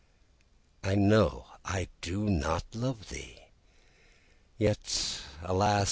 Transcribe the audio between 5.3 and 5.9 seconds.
alas!